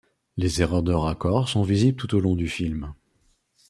[0.35, 2.95] Les erreurs de raccord sont visibles tout au long du film.